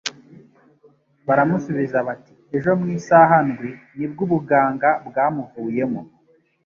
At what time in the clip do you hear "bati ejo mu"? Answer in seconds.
2.07-2.85